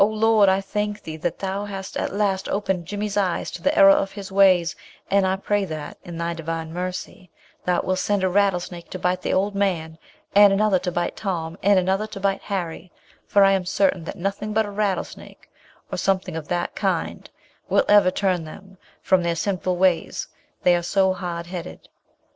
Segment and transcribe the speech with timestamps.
[0.03, 3.91] Lord, I thank thee, that thou hast at last opened Jimmy's eyes to the error
[3.91, 4.75] of his ways;
[5.11, 7.29] and I pray that, in thy Divine mercy,
[7.65, 9.99] thou wilt send a rattlesnake to bite the old man,
[10.33, 12.91] and another to bite Tom, and another to bite Harry,
[13.27, 15.47] for I am certain that nothing but a rattlesnake,
[15.91, 17.29] or something of the kind,
[17.69, 20.27] will ever turn them from their sinful ways,
[20.63, 21.87] they are so hard headed.'